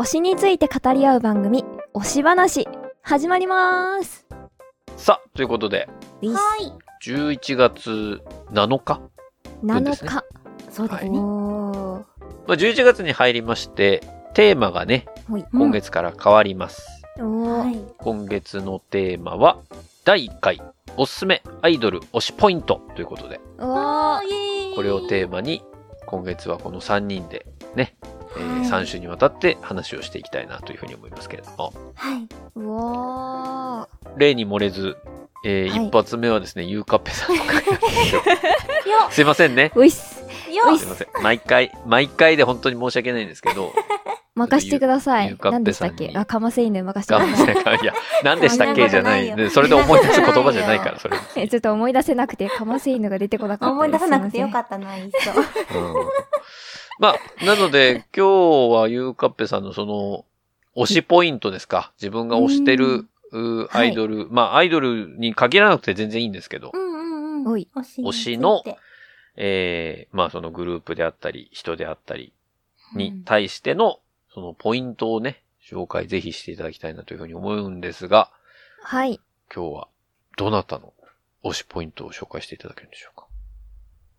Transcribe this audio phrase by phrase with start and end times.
[0.00, 2.66] 推しについて語り合う番組、推し話、
[3.02, 4.26] 始まります。
[4.96, 5.90] さあ、ということで、
[6.22, 6.72] はい。
[7.06, 8.98] 11月7日、
[9.60, 10.24] 分7ですね日。
[10.70, 11.10] そうですね。
[11.18, 11.98] おー。
[11.98, 14.02] まあ、11月に入りまして、
[14.32, 15.44] テーマがね、ほい。
[15.52, 16.82] 今月から変わります。
[17.18, 17.58] おー。
[17.58, 17.78] はい。
[17.98, 19.58] 今月のテーマは、
[20.06, 20.62] 第1回、
[20.96, 24.74] おすすめアイドル推しポイントということで、うわー。
[24.74, 25.62] これをテーマに、
[26.06, 27.44] 今月はこの3人で
[27.74, 27.96] ね、
[28.70, 32.28] 3週にわたって話をしていきたいなというふうに思いますけれども、はい。
[32.56, 34.96] うわ例に漏れず、
[35.44, 38.16] えーはい一発目はですね、ゆうかっぺさんの回なんです
[39.16, 39.72] すいませんね。
[39.74, 39.78] ー。
[39.78, 40.20] ういっす。
[40.52, 41.08] よすいません。
[41.22, 43.72] 毎回、毎回で本当に申し訳ないんですけど、
[44.34, 46.12] 任してください何でしたっけ？
[46.14, 47.78] あ、かませ犬任して頑ください。
[47.82, 49.50] いや、何でしたっけじゃない。
[49.50, 51.16] それで思い出す言葉じゃないから、それ。
[51.36, 55.30] えちょっと思い出せなくて、かませ犬が出てこなかった思い出さなくてよかっったな、いっそ。
[57.00, 60.24] うんまあ、なので、 今日はゆうかっぺさんのその、
[60.76, 61.92] 推しポイントですか。
[61.96, 67.52] 自分が推してる、うアイドル、まあ、アイドルに限らなくて全然いいんですけどう、んうんうん。
[67.52, 68.62] 推しの
[69.36, 72.34] えー、まあ、そのグループであったり、人であったり
[72.94, 74.00] に対しての、
[74.34, 78.30] そのポイントをね、紹介ぜひしていただきたいなというふうに思うんですが、
[78.82, 79.20] はい。
[79.54, 79.88] 今日は、
[80.36, 80.92] どなたの
[81.42, 83.26] 推しポイントを紹介していただけるんでしょうか？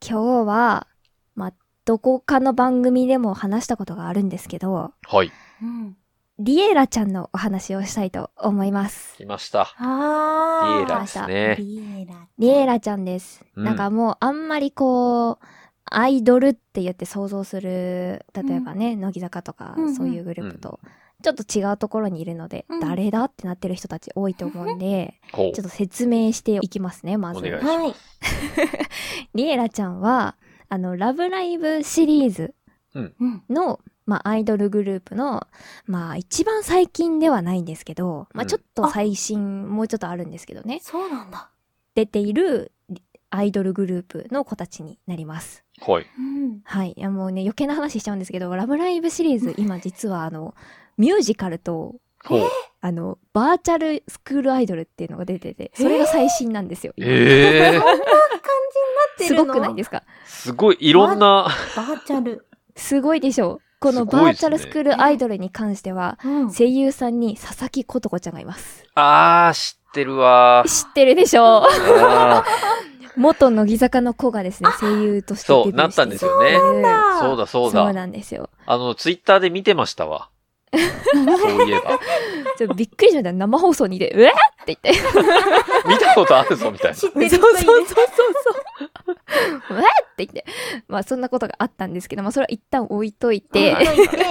[0.02, 0.88] 今日は、
[1.36, 1.54] まあ、
[1.86, 5.32] どこかの番組でも話したことがあるんですけど、はい。
[5.62, 5.98] うん。
[6.38, 9.16] リエラちゃんのお話をしたいと思います。
[9.18, 9.74] 来ました。
[9.78, 10.78] あー。
[10.80, 12.16] リエラですねリエラ。
[12.38, 13.44] リエラちゃんです。
[13.56, 15.46] うんなんかもうあんまりこう、
[15.86, 20.80] アイドルって言って想像する、例えばね、乃木坂とかうんうんそういうグループと、
[21.24, 27.40] ちょっと違うところにいるので、うん誰だってなってる人たち多いと思うんで、ちょっと説明していきますね、まず。
[27.40, 27.94] お願いしますはい。
[29.36, 30.36] リエラちゃんは、
[30.72, 32.56] あの、ラブライブシリーズ
[32.96, 33.44] うん。
[33.50, 35.46] の、まあ、アイドルグループの、
[35.86, 41.50] まあ、一番最近ではないんですけど、まあ、うんちょっと最新、もうちょっとあるんですけどね、そうなんだ。
[41.94, 42.72] 出ている
[43.32, 45.66] アイドルグループの子たちになります。
[45.82, 46.06] はい。
[46.18, 46.62] うん。
[46.64, 46.94] はい。
[46.96, 50.56] いや、もうね、余計な話しちゃうんですけど、ラブライブシリーズ、今実はあの、
[50.98, 51.96] ミュージカルと。
[52.84, 56.94] あの、バーチャルスクールアイドルっていうのが出てて、それが最新なんですよ。
[56.98, 57.82] 今ええー、
[59.28, 60.04] すごくないですか？
[60.26, 62.46] すごい、いろんな、バーチャル。
[62.76, 63.62] すごいでしょう。
[63.80, 66.54] このバーチャルスクールアイドルに関しては、うん。
[66.54, 68.84] 声優さんに佐々木琴子ちゃんがいます。
[68.96, 71.64] あー、知ってるわ知ってるでしょう
[72.00, 72.46] あ
[73.18, 77.94] 元乃木坂の子がですね、声優としてそうなったんですよねそうーそうだ、そうそうだ。
[77.94, 78.50] なんですよ。
[78.66, 80.30] あの、ツイッターで見てましたわ。
[80.74, 82.00] そういえば。
[82.58, 83.34] ちょっとびっくりしました。
[83.34, 84.32] 生放送にで、うえっ
[84.66, 84.92] て言って。
[85.88, 86.98] 見たことあるぞ、みたいな。
[86.98, 88.08] 知ってるそう人いるそうそう
[89.68, 89.76] そう。
[89.76, 90.46] うえって言って。
[90.88, 94.26] まあそんなことがあったんですけど、まあそれは一旦置いといて、置いといて。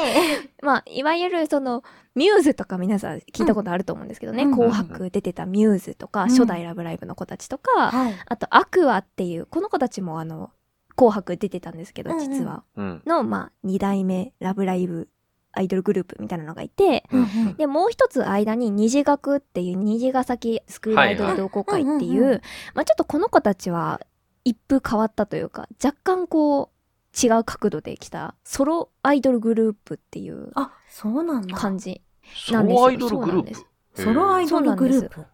[0.63, 1.83] まあいわゆるその、
[2.15, 8.15] ミューズとか皆さん聞いたことあると思うんですけどね、うん紅白出てたミューズとか、うん初代ラブライブの子たちとか、はい。
[8.27, 10.51] あとアクアっていう、この子たちもあの、
[10.97, 12.63] 紅白出てたんですけど、うんうん実は。
[12.77, 13.03] うん。
[13.07, 15.09] の、まあ、二代目ラブライブ
[15.53, 22.41] アイドルグループみたいなのがいて、うんうんで、もう一つ間に虹学っていう虹ヶ崎スクールアイドル同好会っていう、
[22.75, 24.01] まあちょっとこの子たちは
[24.45, 31.57] 一風変わったというか、若干こう、違う角度で来たソロアイドルグループっていうあ、そうなんだ。
[31.57, 32.01] 感じ。
[32.23, 33.55] ソなんですよロアイドルグループ？
[33.97, 35.27] そソロアイドルグループ？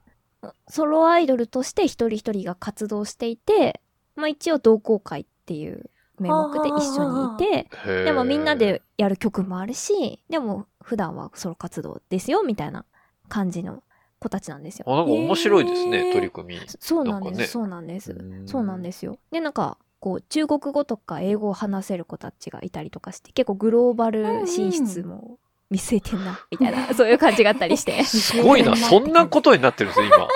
[0.69, 3.83] ソロアイドルとして一人一人が活動していて、
[4.15, 7.69] まあ一応同好会っていう名目で一緒にいて、
[8.05, 12.85] でもみんなでやる曲もあるし、でも普段はソロ活動ですよ、みたいな
[13.29, 13.83] 感じの
[14.19, 14.87] 子たちなんですよ。
[14.89, 16.61] あ、なんか面白いですね、取り組み。
[16.67, 18.13] そそうなんです、そうなんです。
[18.13, 19.19] んそうなんですよ。
[19.31, 25.39] で、なんか、こう、中国語とか英語を話せる子たちがいたりとかして、結構グローバル進出も
[25.71, 28.05] 見据えてんな、みたいな、 そういう感じがあったりして。
[28.05, 30.29] すごいな、 そんなことになってるんですよ、今。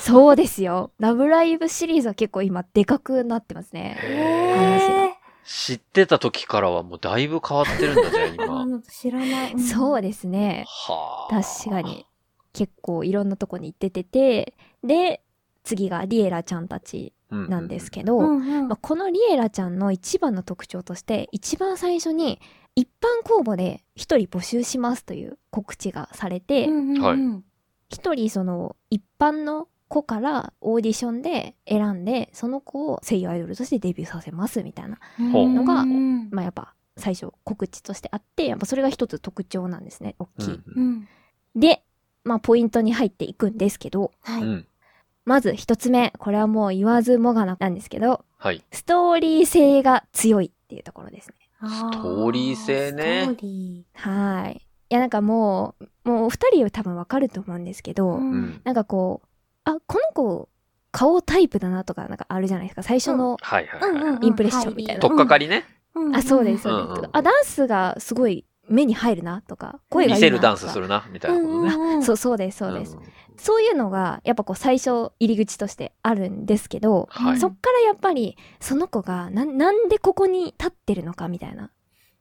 [0.00, 0.90] そうですよ。
[0.98, 3.96] ラブライブシリーズは結構今、でかくなってますね。
[4.00, 5.03] へー
[5.44, 8.62] 知ってた時からはもうだいぶ変わってるんだ、じゃあ今。
[8.64, 9.60] うん知らない。
[9.60, 10.64] そうですね。
[10.66, 11.42] はあ。
[11.42, 12.06] 確かに。
[12.52, 15.22] 結構いろんなとこに行っててて、で、
[15.64, 22.40] 次がリエラちゃんたちうんなんですけど、まあ、このリエラちゃんの一番の特徴として一番最初に
[22.76, 26.68] 一般公募で一人募集しますという告知がされて
[27.88, 40.46] 一、人その一般の子からオーディションで選んでその子を声優アイドルとしてデビューさせますみたいなのがうんまあやっぱ最初告知としてあってやっぱそれが一つ特徴なんですね大きい。
[40.46, 41.08] うんうん
[41.56, 41.82] で
[42.24, 44.42] まあポイントに入っていくんですけどはい。
[44.42, 44.66] うん。
[45.24, 48.64] まず一つ目これはもう言わずもがななんですけどはい。
[48.72, 51.34] ストーリー性が強いっていうところですね。
[51.68, 54.66] スストーリー性ねストーリはい。
[54.94, 58.60] や、なんかもう、もうお二人は多分わかると思うんですけど、うんうん。
[58.64, 59.28] なんかこう、
[59.64, 60.48] あ、この子、
[60.92, 62.82] 顔タイプだなとか、なんかあるじゃないですか。
[62.82, 63.90] 最初の、はいはいはい。
[63.90, 65.64] うんうんインプレッションみたいなとっかかりね。
[65.94, 70.26] うんあ、そうです、そうです、うんうんあ、ダンスがすごい目に入るなとか、声がいいなとか。
[70.26, 71.74] 見せるダンスするな、みたいなことね。
[71.74, 72.96] うん そう、そうです、そうです。
[72.96, 73.00] ん
[73.36, 77.38] そういうのが、やっぱこう最初入り口としてあるんですけど、はい。
[77.38, 81.70] そっからやっぱり、その子がな、なんでここに立ってるのかみたいな、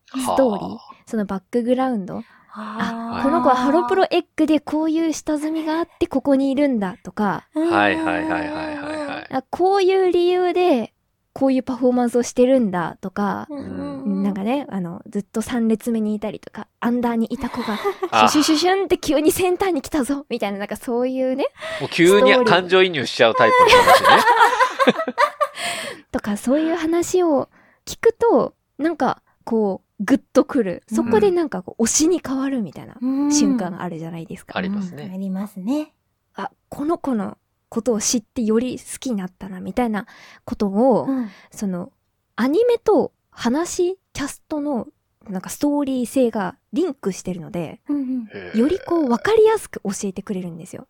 [0.08, 2.24] ストーリーはそのバックグラウンド。
[2.54, 3.24] あー。
[3.24, 9.28] この子はハロプロエッグでこういう下積みがあってここにいるんだとか、あはいはいはいはいはいはい。
[9.34, 10.94] あこういう理由で
[11.34, 17.80] こういうパフォーマンスをしてるんだとか、うんなんかね、あの、ずっと3列目にいたりとか、アンダーにいた子が、
[18.12, 18.30] あ。
[18.30, 21.46] シュシュシュシュンって急にセンターに来たぞみたいな、なんかそういうね、
[21.82, 24.24] もう急に感情移入しちゃうタイプの話ね。
[26.12, 27.50] とかそういう話を
[27.86, 30.84] 聞くと、なんかこう、グッとくる。
[30.92, 32.96] そこでなんかこう、推しに変わるみたいな
[33.32, 34.58] 瞬間あるじゃないですか。
[34.58, 35.94] ありますねうんありますね。
[36.36, 37.38] あ、この子の
[37.70, 40.06] ことを知ってより好きになったな、みたいな
[40.46, 41.92] ことを、うんその、
[42.36, 44.88] アニメと話、キャストの、
[45.30, 50.88] なんかストーリー性がリンクしてるので、うんへーよりこう、わかりやすく教えてくれるんですよ。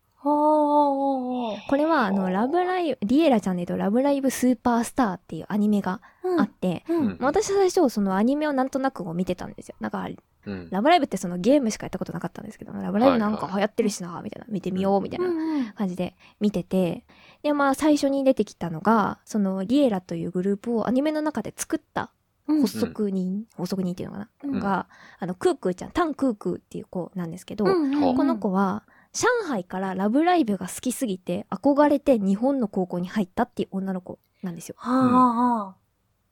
[0.63, 6.39] これは、あの、ラブライブ、リエラちゃんで言うと、ラブライブスーパースターっていうアニメがうん。
[6.39, 6.97] あって、うん。
[6.97, 9.75] うん私最初、そのアニメをなんとなく見てたんですよ。
[9.79, 10.07] なんか、
[10.45, 17.05] うんラブライブってそのゲームしかやったことなかったんですけど、ラブライブなんか流行ってるしな、みたいな、見てみよう、みたいなうん感じで見てて、
[17.43, 22.11] で、まあ最初に出てきたのが、そのリエラというグループをアニメの中で作った
[22.47, 22.61] うん。
[22.61, 24.59] 発足人、発足人っていうのかな、うん。
[24.59, 24.87] が、
[25.19, 28.17] あの、クークーちゃん、タンクークーっていう子なんですけど、うんうん。
[28.17, 28.83] この子は、
[29.13, 34.75] 上海からラブライブが好きすぎて、憧れて日本の高校に入ったっていう女の子なんですよ。
[34.77, 35.75] はあは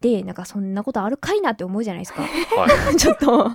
[0.01, 2.23] で、なんかそんなことあるかいなって思うじゃないですか。
[2.23, 2.95] はい。
[2.97, 3.51] ちょっと。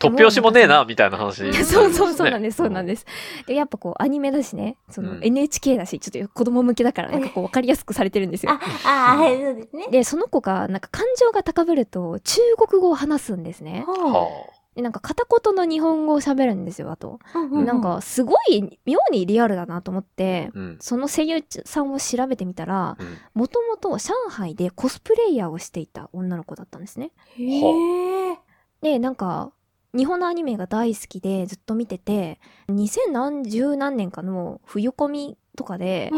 [0.00, 3.06] 突拍子もねえな、みたいな話、 そうそうそうなんです、そうなんでです。
[3.46, 8.52] で、やっぱこう、アニメだしね、そのうん NHK だし、ちょっと子供向けだから、なんかこう、わかりやすくされてるんですよ。
[8.52, 9.86] あ、あ、はい、そうですね。
[9.92, 13.84] で、その子が、なんか感情が高ぶると、中国語を話すんですね。
[13.86, 13.90] す。
[13.92, 17.18] ははで、なんか片言の日本語を喋るんですよ、あと。
[17.34, 20.58] なん、か、すごい、妙にリアルだなと思って、あ。
[20.58, 20.76] うん。
[20.80, 27.12] その声優さんを調べてみたら、うんもともと上海でコスプレイヤーをしていた女の子だったんですね。
[27.36, 28.38] へえ。
[28.80, 29.52] で、なんか、
[29.96, 32.38] 日本のアニメが大好きでずっと見てて、
[32.68, 36.10] 2000何十何年かの冬コミとかで。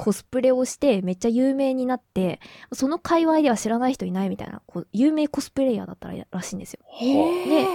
[0.00, 2.40] コスプレをしてめっちゃ有名になって、
[2.72, 6.80] その界隈では知らない人いないみたいな、こう有名コスプレイヤーだったらしいんですよ。
[6.88, 7.66] へえ。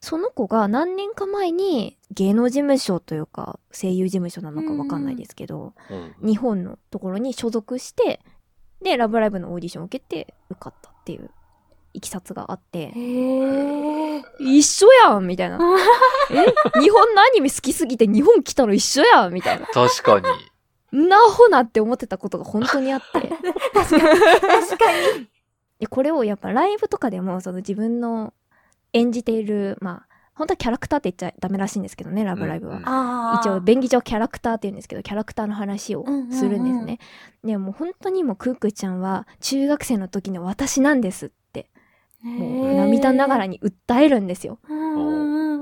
[0.00, 8.20] その子が何年か前に芸能事務所というか声優事務所なのかわかんないですけど、うん日本のところに所属して、
[8.82, 11.30] で、ラブライブのオーディションを受けて受かったっていう
[11.94, 12.92] いきさつがあって。
[14.38, 15.58] 一緒やんみたいな。
[16.30, 19.66] え日本のアニメ好きすぎて日本来たの一緒やんみたいな。
[19.72, 21.08] 確かに。
[21.08, 23.28] なほなって思ってたことが本当にあって。
[23.74, 25.28] 確かに。
[25.80, 28.32] で これをやっぱライブとかでもその自分の
[28.92, 32.76] 演じている、まあ、本当はキャラクターって言っちゃダメらしいんですけどね、ラブライブは。
[32.76, 33.40] うんうん。
[33.40, 36.60] 一応、便宜上キャラクターって言うんですけど、キャラクターの話をするんですね。
[36.60, 36.98] うんうんうん
[37.44, 41.36] でもう本当にもうクークーちゃんは中学生の時の私なんですって、
[42.22, 43.48] もう涙ながらに。
[43.48, 44.58] に訴えるんですよ。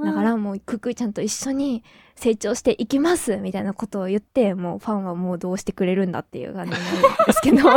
[0.05, 1.83] だか、らもうクークーちゃんと一緒に
[2.15, 7.69] 成長していきますみたいなことを言って、もうファンはもうどうしてくれるんだっていう感じになるんですけど、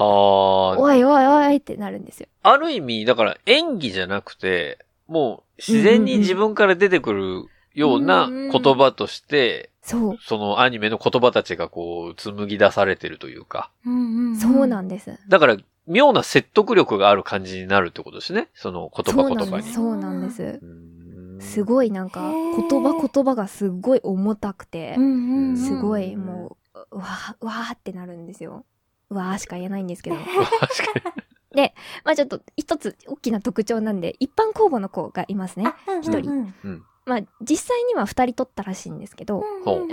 [0.00, 0.80] はあ。
[0.80, 2.28] おいおいおいってなるんですよ。
[2.42, 7.44] ある意味、だから演技じゃなくて、もう自然に自分から出てくる
[7.74, 10.18] ような言葉として、そう。
[10.20, 13.70] そのアニメの言葉たちがこう、紡ぎ出されてるというか。
[13.86, 14.36] うんうん。
[14.36, 15.18] そうなんんです。
[15.28, 15.56] だから、
[15.88, 18.48] 妙な説得力がある感じになるってことですね。
[18.54, 19.62] その言葉言葉に。
[19.64, 20.42] そうなんです。
[20.42, 22.32] うーんすごいなんか、
[22.68, 25.56] 言葉言葉がすごい重たくてう、んうんうん。
[25.56, 28.64] すごいもう、うわー、うわーってなるんですよ。
[29.10, 30.16] うわーしか言えないんですけど。
[30.60, 31.10] 確か
[31.54, 31.72] に。
[32.04, 35.72] まあちょっと一つ大きな特徴なんで、一般公募の子がいますね。
[36.02, 39.42] 一人うんまあ実際には二人取ったらしいんですけど、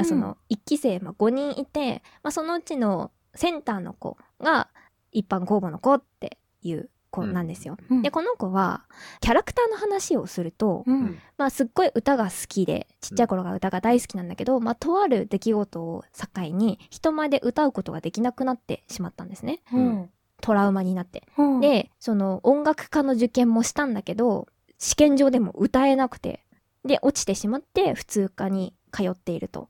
[0.04, 4.70] その一期生、まあ、5人いて、まあ、そのうちのセンターの子が
[5.15, 7.77] 一般公募の子っていう子なんですよ。
[7.89, 8.84] うんで、この子は
[9.22, 16.03] キャラクターの話をすると、うんまあすっごい歌が好きで、ちっちゃい頃から歌が大好きなんだけど、まあとある出来事を
[16.36, 19.62] 境に人前で歌うことができなくなってしまったんですね。
[19.74, 20.10] うん
[20.41, 21.24] トラウマになって。
[21.38, 26.45] うん、で、その音楽科の受験もしたんだけど、試験場でも歌えなくて、
[26.84, 29.69] で、落ちてしまって普通科に通っていると。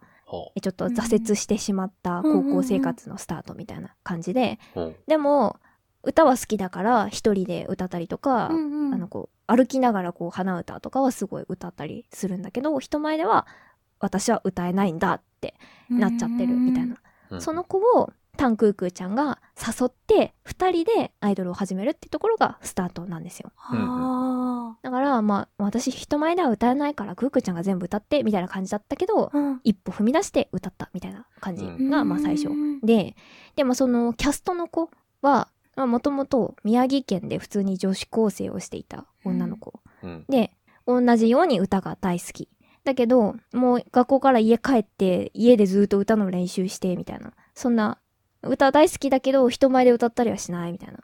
[0.62, 4.96] ちょっと挫折してしまった高校生活のスタートみたいな感じで、うほう。
[5.08, 5.60] でも、
[6.04, 8.94] 歌は好きだから一人で歌ったりとか、うんうん。
[8.94, 13.46] あのこう歩きながらこう鼻歌とかはすごい歌ったりするんだけど人前では
[14.00, 15.56] 私は歌えないんだって
[15.90, 16.98] なっちゃってるみたいな、
[17.32, 17.42] うん。
[17.42, 23.52] その子をタンクークーちゃんが誘って二人でアイドルを始めるってところがスタートなんですよ。
[23.58, 29.62] あだからまあ私人前では歌えないからクークーちゃんが全部歌ってみたいな感じだったけどーうん。
[29.64, 31.90] 一歩踏み出して歌ったみたいな感じうん。
[31.90, 32.50] がまあ最初。
[32.50, 33.16] うんで
[33.56, 34.90] でもそのキャストの子
[35.22, 40.26] はもともと宮城県で普通に女子高生をしていた女の子、うん。
[40.30, 40.52] で
[40.88, 42.50] 同じように歌が大好き。
[42.84, 47.34] だけどもう学校から家帰って家でずっと歌の練習してみたいな。
[47.56, 47.98] そんな
[48.46, 51.00] 歌大好きだけど人前で歌ったりはしないみたいな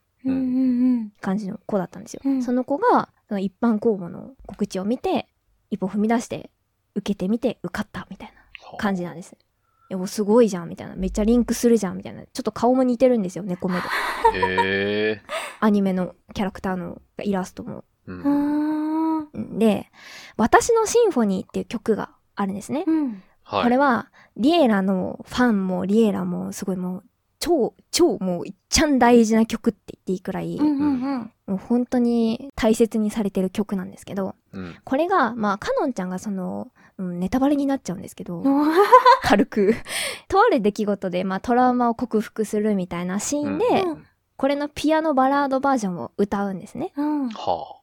[1.21, 2.43] 感じの子だったんですよ、うん。
[2.43, 5.27] その子がその一般公募の告知を見て
[5.69, 6.51] 一歩踏み出して
[6.95, 8.33] 受けてみて受かったみたい
[8.71, 10.95] な感じなんですいやおすごいじゃんみたいな。
[10.95, 12.23] めっちゃリンクするじゃんみたいな。
[12.23, 13.83] ちょっと顔も似てるんですよ猫目で。
[14.39, 15.21] へえ。
[15.59, 17.83] アニメのキャラクターのイラストも。
[18.07, 18.13] う。
[18.13, 19.59] うん。
[19.59, 19.91] で
[20.37, 23.63] 「私のシンフォニー」っていう曲があるんですね、うんはい。
[23.63, 27.03] これはリエラのファンもリエラもすごいもう
[27.41, 34.75] 超超もういっちゃん大事な曲って言っていいくらい、うんうんもう本当に大切にされてる曲なんですけどうん。
[34.85, 38.71] これがまあカノンちゃんがその、うん、ネタバレになっちゃうんですけどうん。
[39.21, 39.75] 軽く。
[40.29, 44.05] とある出来事で、まあ、トラウマを克服するみたいなシーンで、うん。
[44.37, 46.93] これのピアノバラードバージョンを歌うんですね。
[46.95, 47.29] うん。
[47.29, 47.80] は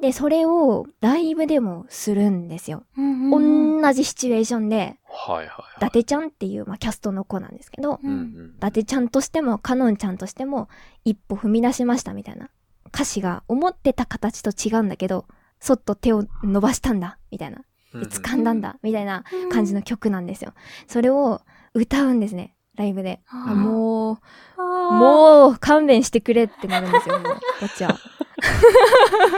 [0.00, 5.32] でそれをライブでもするんですよ、うんうん同じシチュエーションであ。
[5.32, 5.80] はいはい伊はい。
[5.80, 10.68] 達ちゃんっていう、まあ、キャストの子なんですけど、うんうん伊達ちゃんとしてもカノンちゃんとしても
[11.04, 12.50] 一歩踏み出しましたみたいな
[12.92, 15.26] 歌詞が思ってた形と違うんだけど
[15.60, 17.62] そっと手を伸ばしたんだみたいな。
[17.94, 18.44] 掴ん。
[18.44, 20.52] だんだみたいな感じの曲なんですよ。
[20.86, 21.40] それを
[21.74, 23.20] 歌うんですねライブで。
[23.32, 24.18] も
[24.58, 27.18] うももう勘弁してくれってなるんですよ
[27.60, 27.90] こっちは。
[27.90, 27.96] う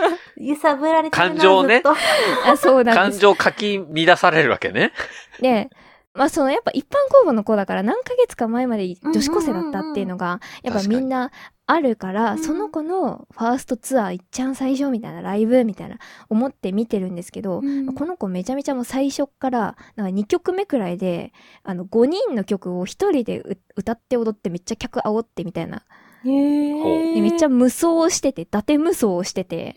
[0.43, 1.83] 揺さぶられてるな感情ね。
[2.47, 3.21] あそうなんです。
[3.21, 4.93] 感情かき乱されるわけね。
[5.41, 5.71] で
[6.15, 11.31] まあそのやっぱ一般公募の子だから何ヶ月か前まで女子高生だったっていうのがやっぱみんな
[11.67, 12.39] あるからうん。
[12.39, 15.97] その子のファーストツアーいっちゃん最初みたいなライブみたいな
[16.29, 17.95] 思って見てるんですけど、うん。
[17.95, 21.33] この子めちゃめちゃもう最初からなんか2曲目くらいで
[21.63, 25.83] あの5人の曲を1人でう歌って踊ってめっちゃ客煽ってみたいな
[26.25, 29.77] でめっちゃ無双をしてて伊達無双をしてて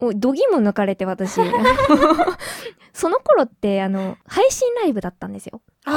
[0.00, 1.40] もう度肝抜かれて私
[2.92, 5.92] その頃ってあの配信ライブだったんですよだ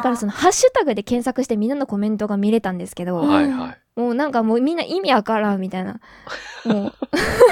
[0.00, 3.78] からそのハッシュタグで検索してみんなのコメントが見れたんですけど、うんはいはい。
[3.98, 6.00] もうなんかもうみんな意味わからんみたいな。
[6.66, 6.92] もう、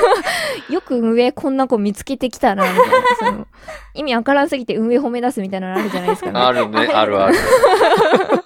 [0.73, 2.95] よく運営こんな子見つけてきたな、みたいな。
[3.19, 3.47] その
[3.95, 6.39] 意味わからんすぎて運営褒め出すみたいなのあるじゃないですか、ね。
[6.39, 7.35] あるね、あるある。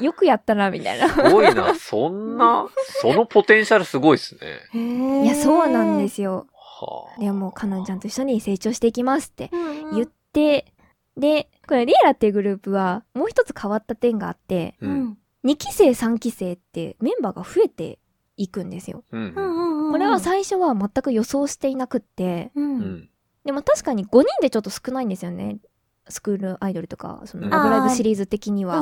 [0.00, 1.08] よくやったな、みたいな。
[1.08, 1.74] すごいな。
[1.74, 2.68] そんな、
[3.02, 4.36] そのポテンシャルすごいっす
[4.72, 5.22] ね。
[5.24, 6.46] いや、そうなんですよ。
[6.54, 7.20] はあ。
[7.20, 10.72] でも、カノンちゃんと一緒に成長していきますってうんうん言って、
[11.16, 14.86] で、これ、リエラっていうグループは、もう一つ変わった点があって、う。
[14.86, 17.98] うんん2期生、3期生ってメンバーが増えて
[18.36, 19.04] いくんですよ。
[19.12, 19.24] うんう。
[19.24, 23.08] んうんうんこれは最初は全く予想していなくって、ううんん。
[23.44, 25.58] でも確かに5人でちょっと少ないんですよね。
[26.10, 28.80] スクールアイドルとか、そのうんラブライブシリーズ的には。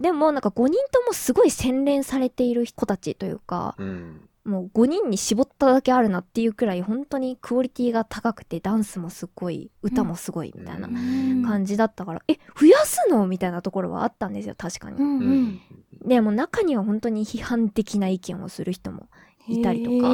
[0.00, 4.20] うんうんうんうんでもなんか5人ともすごい洗練されている子たちというか、うん。
[4.42, 14.96] もう5人に絞っただけあるなっていうくらい本当にクオリティが高くてダンスもすごい、歌もすごいみたいなうん感じだったから、え、増やすのみたいなところはあったんですよ、確かに。
[14.96, 15.60] うんううんん。
[16.06, 19.08] でも中には本当に批判的な意見をする人も
[19.46, 20.08] いたりとか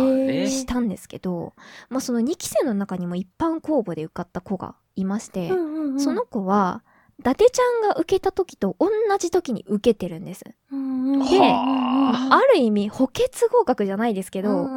[0.49, 1.55] したんですけど、
[1.89, 6.83] まあその2期生の中にも一般公募で受かった子がいまして、うんうんうんその子は、
[7.19, 10.45] 伊達ちゃんが受けた時と同じ時に受けてるんです。
[10.45, 14.69] ではある意味、補欠合格じゃないですけど、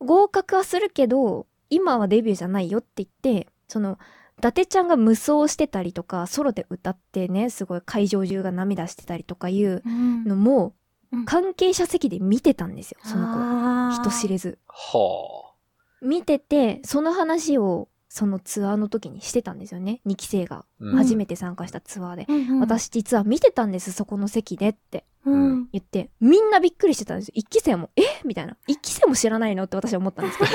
[0.00, 3.98] 合格はするけど、今はデビューじゃないよって言って、その、
[4.38, 10.24] 伊達ちゃんが無双してたりとか、ソロで歌ってね、すごい会場中が涙してたりとかいううん。
[10.24, 10.74] のも
[11.12, 14.02] うん、関係者席で見てたんですよ、その子。
[14.02, 14.58] 人知れず。
[14.66, 15.52] は
[16.00, 20.02] 見てて、その話を、そのツアーの時にしてたんですよね。
[20.06, 22.26] 2期生がうん初めて参加したツアーで。
[22.28, 27.32] うんうん私実は見てたんです、そこの席でってうん言って、みんなびっくりしてたんですよ。
[27.36, 28.02] 一期生も、え？
[28.26, 28.58] みたいな。
[28.66, 29.64] 一期生も知らないの？
[29.64, 30.50] って私は思ったんですけど。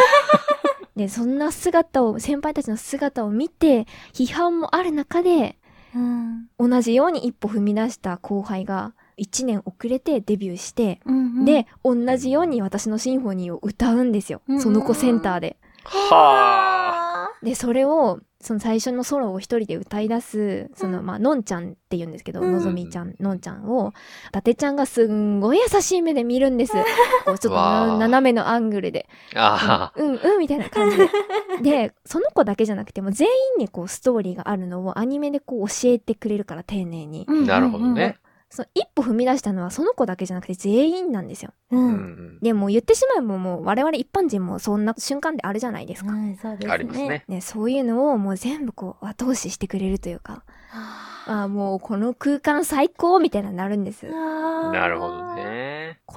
[0.96, 5.58] で、そんな姿を、先輩たちの姿を見て、批判もある中で、
[5.96, 14.42] うん同じように一歩踏み出した後輩が、1年遅れてデビューして、うんうんで、同じように私のシンフォニーを歌うんですよ。
[14.48, 15.58] うんその子センターで。
[15.86, 15.90] あ。
[15.90, 17.07] はあ。
[17.44, 23.94] で、それを、その最初のソロを一人で歌い出す、その、まあ、のんちゃんって言うんですけど、うんのぞみちゃん、のんちゃんを、
[24.30, 26.74] 伊達ちゃんがすんごい優しい目で見るんです。
[27.26, 29.08] こう、ちょっと斜めのアングルで。
[29.36, 31.10] あうん、うん、みたいな感じで。
[31.62, 37.26] で、その子だけじゃなくても、全員にこう、ストーリーがあるのをアニメでこう、教えてくれるから、丁寧に。
[37.28, 38.18] うんなるほどね。
[38.50, 41.54] その一歩踏み出したのは、その子だけじゃなくて全員なんですよ。
[41.72, 41.76] う。
[41.78, 41.94] んうん。
[42.38, 42.40] ん。
[42.42, 46.12] でもう言ってしまえばもう、我々一般人もそんな瞬間であるじゃないですか。
[46.12, 46.74] はい、そうですね。
[46.74, 47.26] ありますね。
[47.28, 54.06] ね、そういうのをもう全部こう後押ししてくれるというか、ああ、もうこの空間最高みたいななるんです。
[54.06, 55.36] ななるほど。
[55.36, 55.57] ね。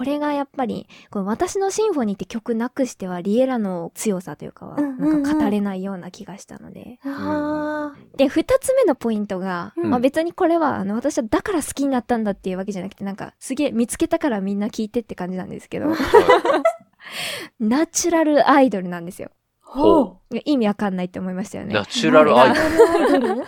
[0.01, 6.99] これがやっぱり、この私のシンフォニーって曲なくしてはリエラの強さというかは、なんか語れないような気がしたので。
[7.05, 15.89] あで、二つ目のポイントが、うんまあ別にこれは、あの、私はだから好きになったんだっていうわけじゃなくて、なんか、すげえ見つけたからみんな聞いてって感じなんですけど、
[17.61, 19.29] ナチュラルアイドルなんですよ。
[19.67, 19.67] あ。
[19.67, 21.75] ほいや意味わかんないって思いましたよね。
[21.75, 23.45] ナチュラルアイドル？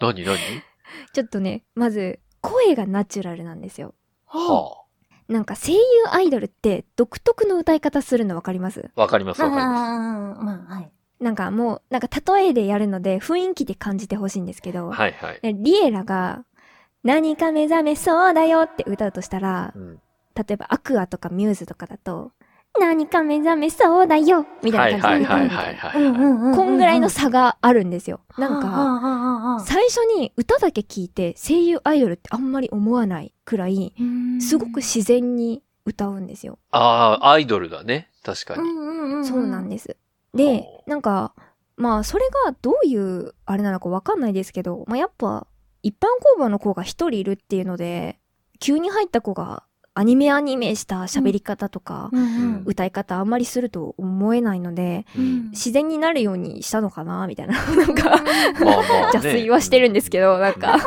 [0.00, 0.36] 何何？
[1.14, 3.94] ちょっとね、まず、声がナチュラルなんですよ。
[4.26, 4.81] は
[5.32, 5.78] なんか声優
[6.12, 8.90] アイドルって独特の歌い方するのわかります？
[8.94, 9.00] あ。
[9.00, 10.90] わかりますあわかりまあ、まあ、はい。
[11.20, 14.98] なんかもう、なんか例えでやるので雰囲気で感じてほしいんですけど、す。
[15.00, 15.40] はいはい。
[15.40, 16.44] でリエラが
[17.04, 20.00] 何か目覚めそうだよって歌うとしたらう、ん
[20.34, 22.32] 例えばアクアとかミューズとかだと、
[22.80, 25.48] 何か目覚めそうだよみたはいいな感じではい。
[25.48, 26.56] はいはいはい。
[26.56, 28.20] こんぐらいの差があるんですよ。
[28.38, 28.76] なんか、か
[29.60, 33.94] 最初に歌だけ聞いて声優アイドルってあんまり思わないくらい、
[34.40, 36.58] すごく自然に歌うんですよ。
[36.70, 38.08] ああ、アイドルだね。
[38.22, 39.26] 確かに。
[39.26, 39.96] そうなんでです。
[40.34, 41.34] でほ、なんか、
[41.76, 45.46] まあ、それがどういう、あれなのかわかんないですけど、まあ、やっぱ、
[45.82, 46.06] 一般
[46.36, 48.20] 公募の子が一人いるっていうので、
[48.60, 52.62] 急に入った子が、アニメアニメした喋り方とか、うん。
[52.64, 55.50] 歌い方あんまりすると思えないので、うん。
[55.50, 57.54] 自然になるようにしたのかなみたいな。
[57.76, 58.22] なんか、
[59.12, 60.78] 邪推はしてるんですけど、なんか、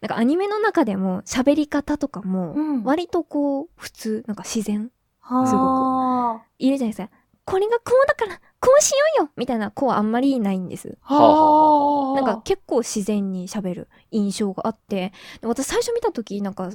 [0.00, 2.84] なんかアニメの中でも喋り方とかも、うん。
[2.84, 4.90] 割とこう、普通、なんか自然。
[5.20, 5.46] はあ。
[5.46, 6.42] すごく。
[6.58, 7.22] いるじゃないですか。
[7.44, 10.96] これがこうだから、こうしようよみたいな子はあんまりいないんです。
[11.08, 16.70] なんか結構自然に喋る印象があって、で私最初見た時なんか、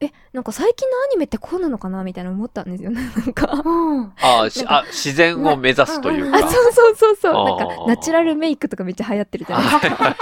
[0.00, 3.00] え、なんか最近のアニメってこうなのかなみたいな思ったんですよね。
[3.16, 3.62] なんか。
[3.64, 4.12] うん。
[4.20, 6.48] ああし あ、自然を目指すという あ、か。
[6.48, 7.32] そうそうそうそう。
[7.32, 10.16] なんか、ナチュラルメイクとかめっちゃ流行ってるじゃないですか。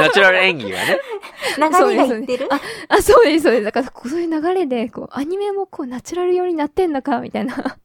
[0.00, 1.00] ナチュラル演技がね。
[1.56, 2.48] 流れが言ってる？
[2.88, 3.64] あ、そうです、そうです。
[3.64, 7.78] だから、そういう流れで、こう、アニメもこう、ナチュラル寄りになってんのか、みたいな、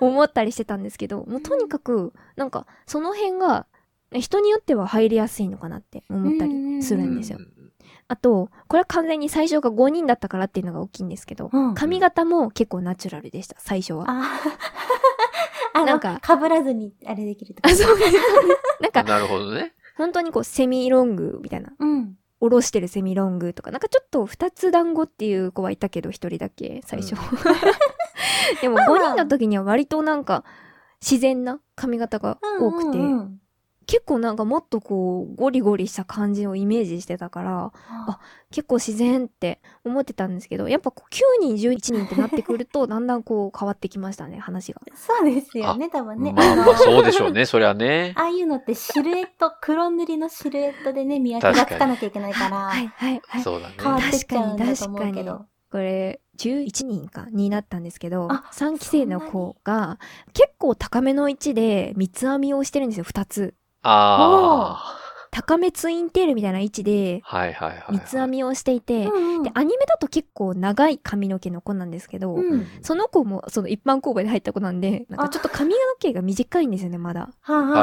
[0.00, 3.66] 思ったりしてたんですけど、もうとにかく、なんか、その辺が、
[4.14, 7.38] 人によっては入りやすいのかなって思ったりするんですよ。
[8.12, 14.04] あと、これは完全に最初が5人だったからっていうのが大きいんですけど、うん髪型も結構ナチュラルでした、最初は。
[15.72, 17.70] あ なんかかぶらずに、あれできるとか。
[17.70, 18.16] あ、そうです。
[18.82, 19.72] なんか、なるほどね。
[19.96, 21.72] 本当にこう、セミロングみたいな。
[21.78, 22.18] うん。
[22.40, 27.14] おろしてるセミロングとか、なんかちょっと二つ団子っていう子はいたけど、一人だけ、最初。
[28.60, 30.44] でも5人の時には割となんか、
[31.00, 33.41] 自然な髪型が多くて、うんうん
[33.86, 38.18] 結構なんかもっとこう、ゴリゴリした感じをイメージしてたから、あ
[38.50, 44.80] 結構自然って思ってたんですけど、やっぱこう9人、11人ってなってくると、 だんだんこう変わってきましたね、話が。
[44.94, 46.32] そうですよね、多分ね。
[46.32, 47.44] まあまあのそうでしょうね。
[47.46, 48.12] そりゃね。
[48.16, 53.42] ああいうのってシルエット、黒塗りのシルエットでね、見分けがつかなきゃいけないから、はい、はい、はい。
[53.42, 53.74] そうだね。
[53.80, 55.46] 変わってっちゃうんだと思うけ確かにど。
[55.70, 59.98] これ、11人か、になったんですけどあ、3期生の子が、
[60.34, 63.54] 結構高めの位置で三つ編みをしてるんですよ、2つ。
[63.82, 64.98] あ
[65.34, 67.36] 高めツインテールみたいな位置で、あ。
[67.36, 67.92] はいはいはいはい。
[67.92, 77.30] 三つ編みをしていて、うんうんで、アニメだと結構長い髪の毛の子なんですけど、うんその子もその一般公募で入った子なんで、なんかちょっと髪の毛が短いんですよね、まだ。
[77.40, 77.82] はあはあはあ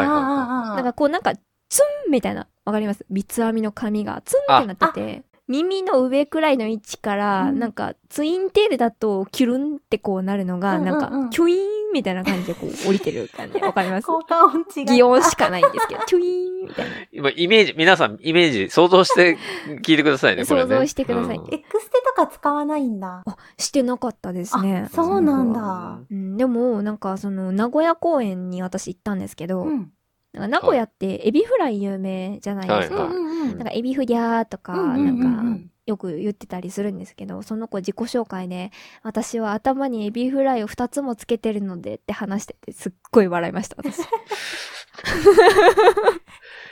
[0.68, 1.34] はあなんかこうなんか、
[1.70, 3.06] ツンみたいな、わかります？
[3.10, 13.58] 三つ編みの髪がツンってなってて、耳の上くらいの位置から、うんなんかツインテールだとキュルンってこうなるのが、うんうんうんなんか、キュイーンみたいな感じでこう降りてる感じ。
[13.62, 14.06] わかります？
[14.08, 14.86] 効果音違い。
[14.86, 16.92] 擬音しかないんですけど、キュイーンみたいな。
[17.12, 19.38] 今、イメージ、皆さん、イメージ、想像して
[19.84, 20.70] 聞いてくださいね、これね。
[20.76, 23.24] 想像してくださいうんエクステとか使わないんだ。
[23.26, 24.90] あ、してなかったですねあ。
[24.96, 25.60] そうなんだ。
[25.62, 26.00] だ。
[26.12, 29.92] うん、でも、なんかその、名古屋公演に私行ったんですけど、うん。
[30.34, 33.04] なんか名古屋ってエビフライ有名じゃないですか。
[33.04, 44.02] はいはいうんなんかエビフリャーとか、なんか、よく言ってたりするんですけど、その子自己紹介で、私は頭にエビフライを2つもつけてるのでって話してて、すっごい笑いました、私。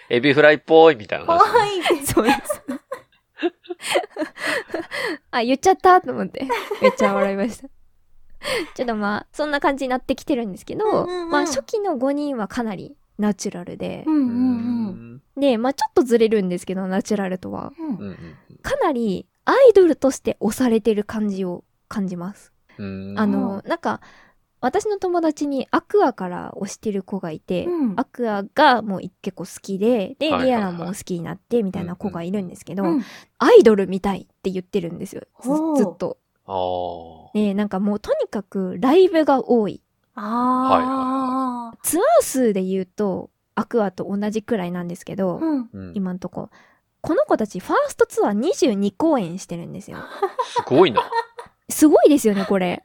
[0.10, 1.80] エビフライっぽいみたいな怖話。
[1.80, 2.06] い。
[2.06, 2.63] そうです。
[5.32, 6.48] あ、言っちゃったと思って、
[6.82, 7.67] めっちゃ笑いました。
[8.76, 15.15] ちょっとまあ、そんな感じになってきてるんですけど、まあ初期の5人はかなりナチュラルでう、んううんうん。
[15.15, 15.21] ん。
[15.39, 17.73] で、まあちょっとずれるんですけど、ナチュラルとは。
[17.80, 18.17] うんうん
[18.62, 22.51] かなりアイドルとして押されてる感じを感じます。
[22.77, 23.13] うん。
[23.17, 24.01] あの、なんか、
[24.60, 33.03] 私の友達にアクアから推してる子がいて、うんアクアがもう結構好きで、で、リアラも好きになってみたいな子がいるんですけど、うん
[33.39, 35.21] アイドルみたいって言ってるんですよ。
[35.41, 36.17] ずずっと。
[37.34, 39.82] で、なんかもうとにかくライブが多い。
[40.17, 41.77] ああ。
[41.84, 45.69] ツアー数で言うと、アクアと同じくらいなんですけど、うん。
[45.73, 46.49] うん今んとこ。
[47.01, 49.99] この子たちファーストツアー22公演してるんですよ。
[50.43, 51.01] すごいな。
[51.69, 52.84] すごいですよね、これ。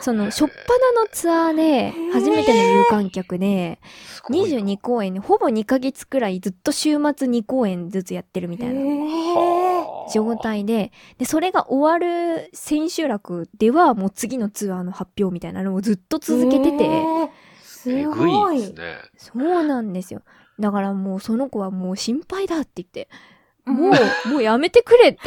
[0.00, 0.54] その、しょっぱ
[0.94, 9.73] なのツアーで、初めての有観客で、すごいな22公演で、ほぼ2ヶ月くらいずっと週末2公演ずつやってるみたいなはあ
[10.12, 17.28] 状態で、で、それが終わる千秋楽では、もう次のツアーの発表みたいなのをずっと続けてて、へー
[17.62, 18.58] すごい。
[18.58, 18.96] いですね。
[19.16, 20.22] そうなんですよ。
[20.58, 23.33] だからもうその子はもう心配だって言って、うん
[23.66, 23.92] も
[24.26, 25.20] う、もうやめてくれって。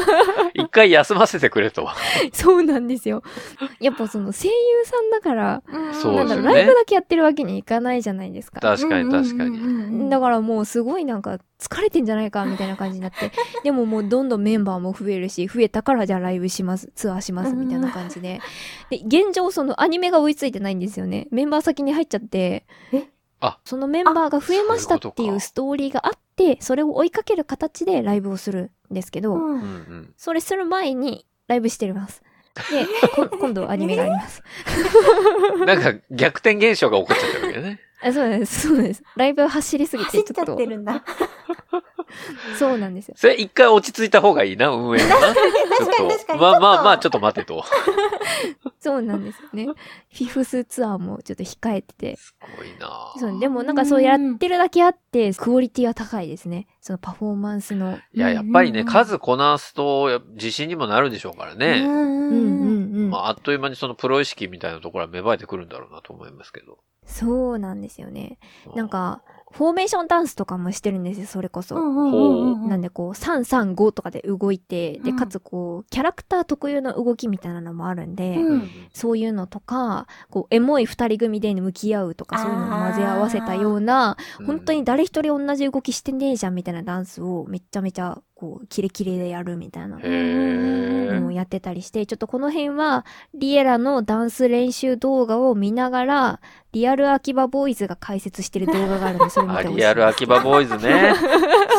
[0.54, 1.88] 一回休ませてくれと。
[2.32, 3.22] そうなんですよ。
[3.80, 4.52] やっぱその声優
[4.84, 8.60] さんだから、ねライブだけやってるわけにいかないじゃないですか。
[8.60, 10.08] 確かに確かに。
[10.08, 13.30] だからもうすごいなんか疲れてんじゃないかみたいな感じになって。
[13.62, 18.40] でももうどんどんメンバーも増えるし、増えたからじゃあライブします、ツアーしますみたいな感じで。
[18.88, 21.28] で、現状そのアニメが追いついてないんですよね。
[21.30, 22.64] メンバー先に入っちゃって。
[22.92, 22.98] え？
[22.98, 23.15] あ
[23.64, 32.22] そのメンバーが増えましたっていそうストーリーがあって、それを追いかける形でライブをするんですけど、うんそれする前にライブしてます。
[32.70, 34.42] で、 こ今度アニメがあります。
[35.66, 37.80] なんか逆転現象が起こっちゃってるわけね。
[38.02, 39.02] あそうなんです、そうです。
[39.16, 41.02] ライブ走りすぎて走っちゃっちょっとてるんだ。
[42.58, 43.14] そうなんですよ。
[43.16, 45.34] それ一回落ち着いた方がいいな、運営がな。
[45.34, 47.64] 確かにちょっと、確かにまあまあまあ、ちちょっと待てと。
[48.86, 49.66] そうなんですよね。
[50.14, 52.16] フィフスツアーもちょっと控えてて。
[52.16, 56.68] すごいなそうでもなんかそうやってるだけあって、クオリティは高いですね。
[56.80, 57.98] そのパフォーマンスの。
[58.14, 61.82] いや、やっぱりね、数こなすと、や自信にもなるでしょうからね。
[61.84, 63.10] うんうんうん。
[63.10, 66.78] まあ、あっという間にそのプロ意識みたいなところは芽生えてくるんだろうなと思いますけど。
[67.04, 68.38] そうなんですよね。
[68.76, 69.22] なんか、
[69.52, 71.76] フォーメーションダンスとかもしてるんですよ、それこそ。
[72.68, 75.16] なんでこう、335とかで動いて、で、うん。
[75.16, 78.46] かつこう、キャラクター特有の動きみたいなのもあるんで、うん。
[78.48, 93.04] うんそういうのとか、こう、エモい二人組で向き合うとか、そういうのを混ぜ合わせたような、本当に誰一人同じ動きしてねえじゃんみたいなダンスをめっちゃめちゃ、こう、キレキレでやるみたいなのをやってたりして、ちょっとこの辺は、
[93.34, 96.40] リエラのダンス練習動画を見ながら、
[96.72, 99.76] リアル秋葉ボーイズが解説してる動画があるんで、それ見あ、てほしい。
[99.76, 101.14] リアル秋葉ボーイズね。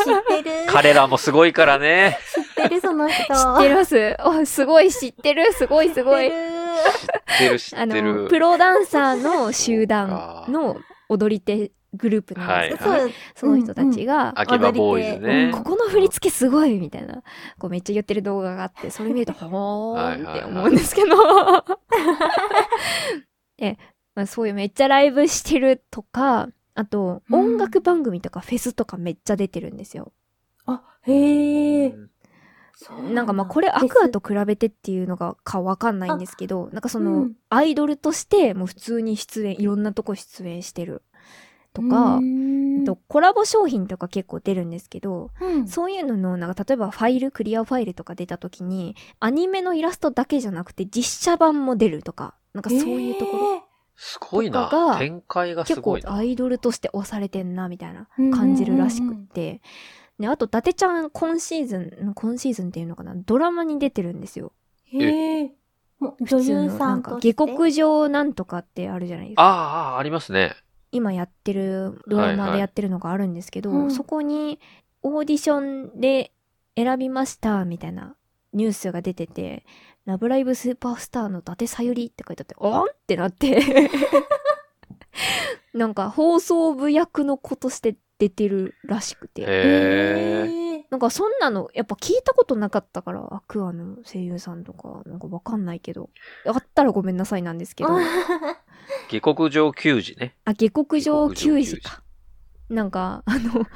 [0.04, 0.66] 知ってる。
[0.68, 2.16] 彼らもすごいからね。
[2.56, 3.22] 知ってる、その人。
[3.24, 6.30] 知知ってますお、すごい知ってるすごいすごい。
[6.30, 8.28] 知ってる知あってるの、。
[8.28, 10.76] プロダンサーの集団の
[11.08, 13.10] 踊り手グループなんですけど、はいそう。
[13.34, 15.50] その人たちが、秋葉ボーイズね。
[15.52, 17.22] ここの振り付けすごいみたいな、
[17.58, 21.16] こうめっちゃ言ってる動画があって、それ見ると、ほーんって思うんですけど。
[23.58, 23.76] え、
[24.14, 27.40] まあ、そういうめっちゃライブしてるとか、あと、うん。
[27.40, 30.12] 音楽番組とかフェスとかめっちゃ出てるんですよ。
[30.64, 31.94] あ、へえ。
[33.12, 37.32] なんかまあこれアクアと比べてっていうのがかわかんないんですけど、なんかその、うん。
[37.48, 41.02] アイドルとしてもう普通に出演、いろんなとこ出演してる
[41.72, 42.20] とか、あ
[42.86, 53.67] とコラボ商品とか結構出るんですけど、うん、そういうのの、なんか例えばファイル、クリアファイルとか出た時に、アニメのイラストだけじゃなくて実写版も出るとか、なんかそういうところ、
[54.00, 54.96] すごいな。
[54.96, 56.14] 展開がす結構ごいな。
[56.14, 59.60] アイドルとして押されてんな、みたいな感じるらしくって。
[60.20, 64.52] で、あと、伊達ちゃん今シーズン、今シーズンっていうのかな、ドラマに出てるんですよ。
[64.84, 65.52] へえ？
[65.98, 67.32] もう女優のなんかさんとして？
[67.34, 69.42] 下克上なんとかってあるじゃないですか。
[69.42, 70.54] ああ、ありますね。
[70.92, 74.60] 今やってる、ドラマでやってるのがあるんですけど、うんそこに
[75.02, 76.32] オーディションで
[76.76, 78.14] 選びましたみたいな
[78.52, 79.66] ニュースが出てて、
[80.08, 82.84] ラブライブスーパースターの伊達さゆりって書いてあって、あん？
[82.84, 83.60] ってなって。
[85.74, 89.42] なんか放送部役の子として出てるらしくて。
[89.42, 90.78] へえ。
[90.78, 90.86] え。
[90.88, 96.08] なんかそんなの、やっぱ聞いたことなかったから、アクアの声優さんとか、なんかわかんないけど。
[96.46, 97.90] あったらごめんなさいなんですけど。
[99.10, 100.38] 下克上球児ね。
[100.46, 102.02] あ、下克上球児か。
[102.70, 103.66] なんか、あの、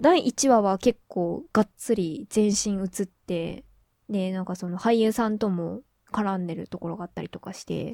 [0.00, 3.64] 第1話は結構がっつり全身映って、
[4.10, 5.80] で、なんかその俳優さんとも
[6.12, 7.92] 絡んでるところがあったりとかして。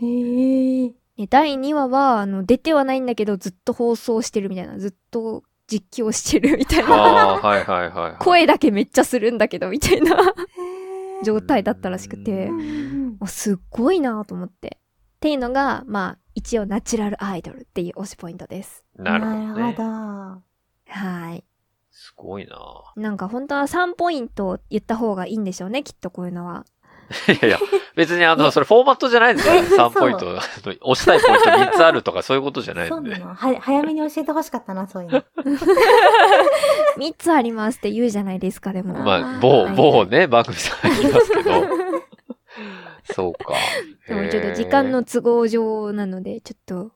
[1.17, 6.95] で第2話は、あの、出てはないんだけど、ずっと放送してるみたいな、ずっと実況してるみたいな。
[6.95, 8.17] ああ、はいはいはいはい。
[8.21, 10.17] 声だけめっちゃするんだけど、みたいな
[11.25, 14.79] 状態だったらしくてう、うんあすっごいなと思って。
[15.17, 18.85] っていうのが、まあ、一応ナチュラルアイドルっていう推しポイントです。
[18.97, 19.73] なるほどね。
[19.73, 19.83] ど。
[19.83, 21.45] はい。
[22.19, 22.57] すごいな
[22.97, 26.65] なんか本当は3ポイント言った方がいいんでしょうね、きっとこういうのは。
[27.29, 27.59] いやいや、
[27.95, 29.61] 別にあの、それフォーマットじゃないですよね。
[29.77, 30.27] 3ポイント。
[30.81, 32.91] 押したいポイント3つあるとかそういうことじゃないんで。
[32.91, 33.27] そうなの。
[33.35, 35.23] は、早めに教えてほしかったな、そういうの。
[36.99, 38.95] 3つありますって言うじゃないですか、でも。
[38.95, 41.51] まあ、某、某ね、番組さん言いますけど。
[43.15, 43.55] そうか。
[44.09, 46.91] でもちょっと時間の都合上なので、ちょっと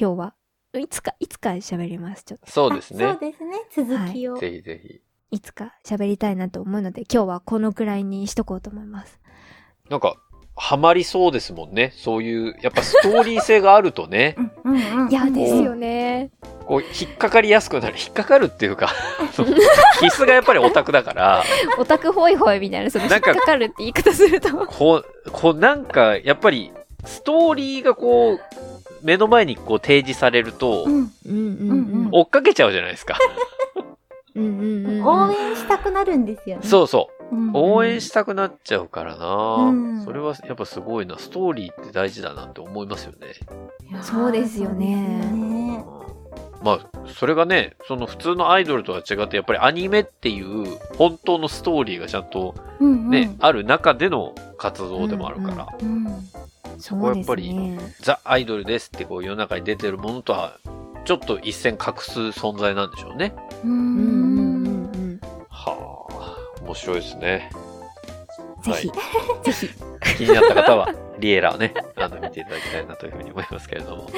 [0.00, 0.34] 今日は、
[0.78, 2.24] いつか、いつか喋ります。
[2.24, 2.50] ちょっと。
[2.50, 3.20] そうですねあそう。
[3.20, 3.56] ですね。
[3.74, 4.36] 続きを。
[4.36, 5.00] ぜひぜひ。
[5.30, 9.20] いつか喋りたいなと思うので、今日はこのくらいにしとこうと思います。
[9.90, 10.16] なんか、
[10.58, 11.92] ハマりそうですもんね。
[11.94, 15.10] そういう、やっぱストーリー性があるとね、 うんうんうん。
[15.10, 16.30] いや、ですよね。
[16.66, 17.96] こう、引っかかりやすくなる。
[17.98, 18.88] 引っかかるっていうか、
[20.00, 21.44] 必須がやっぱりオタクだから、
[21.78, 24.66] オタクホイホイみたいな、その、引なんかっかかるって言い方すると。
[24.66, 26.72] こう、こうなんか、やっぱり、
[27.04, 28.40] ストーリーがこう、
[29.06, 30.92] 目の前にこう提示されるとう、ん。
[30.94, 31.74] うんうんう
[32.06, 32.08] ん。
[32.10, 33.16] 追っかけちゃうじゃないですか。
[34.34, 35.06] うんうんうん。
[35.06, 36.62] 応援したくなるんですよね。
[36.64, 37.34] そうそう。
[37.36, 37.50] うん。
[37.54, 39.26] 応援したくなっちゃうからな、
[39.70, 41.18] うんそれはやっぱすごいな。
[41.18, 43.28] ストーリーって大事だなって思いますよね。
[44.02, 45.84] そうですよね
[46.62, 53.10] まあ、それがね、その普通のアイドルとは違って、やっぱりアニメっていう本当のストーリーがちゃんとうんうん。
[53.10, 56.06] ね、ある中での活動でもあるから、うん。
[56.78, 60.58] そこはやっぱりねザ・アイドルですってこう世の中に出てるものとは、
[61.04, 63.34] ちょっと一線画す存在なんでしょうね。
[63.64, 63.68] う。
[63.68, 65.20] うんうんんうんうん。
[65.48, 66.06] は
[66.58, 67.50] あ、面白いですね。
[68.62, 68.90] ぜひ、
[69.44, 69.70] ぜひ。
[70.16, 74.10] 気になった方は、リエラをね、 あの、見ていただきたいなというふうに思いますけれども。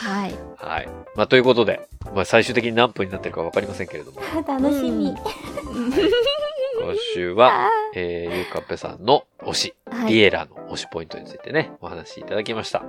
[0.00, 0.34] はい。
[0.56, 0.88] はい。
[1.14, 5.08] まあ、ということで、まあ、最終的に何分になってるかわかりませんけれども、 楽しみ。
[5.08, 5.16] 今
[7.14, 10.12] 週は、えー、ゆうかっぺさんの推し、はい。
[10.12, 12.82] リエラの推しポイントについてね、お話しいただきました。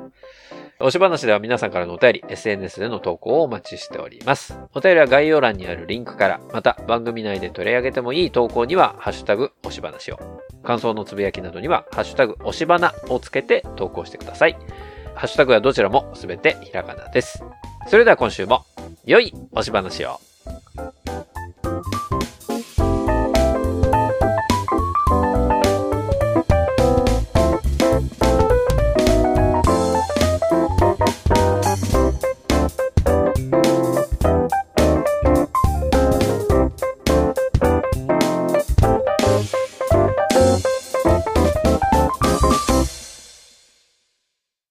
[0.79, 4.57] 推し話では皆さんからのお便り、SNS での投稿をお待ちしております。
[4.73, 10.19] お便りは概要欄にあるリンクから、また番組内で取り上げてもいい投稿には、ハッシュタグ推し話を。
[10.63, 14.57] 感想のつぶやきなどには、ハッシュタグ推し花をつけて投稿してください。
[15.15, 17.43] ハッシュタグはどちらもすべてひらがなです。
[17.87, 18.65] それでは今週も、
[19.05, 20.19] 良い推し話を。